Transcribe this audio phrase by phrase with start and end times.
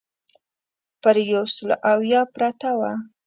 [1.01, 2.91] پر یو سل اویا پرته وه.